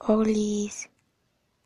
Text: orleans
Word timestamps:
orleans 0.00 0.88